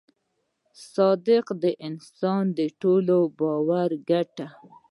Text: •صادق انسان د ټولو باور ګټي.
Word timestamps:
•صادق 0.93 1.47
انسان 1.87 2.43
د 2.57 2.59
ټولو 2.81 3.17
باور 3.39 3.89
ګټي. 4.09 4.47